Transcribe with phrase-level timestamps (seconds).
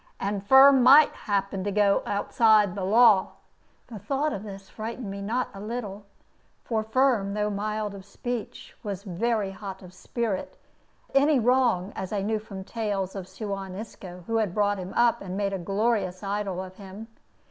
[0.19, 3.33] And Firm might happen to go outside the law."
[3.85, 6.07] The thought of this frightened me not a little;
[6.63, 10.57] for Firm, though mild of speech, was very hot of spirit
[11.13, 14.91] at any wrong, as I knew from tales of Suan Isco, who had brought him
[14.95, 17.07] up and made a glorious idol of him.